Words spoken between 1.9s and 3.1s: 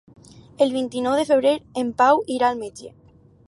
Pau irà al metge.